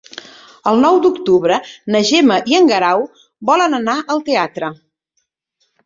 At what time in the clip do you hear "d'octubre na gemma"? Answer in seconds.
1.03-2.39